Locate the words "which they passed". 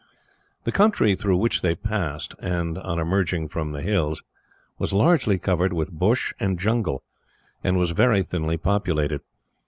1.37-2.33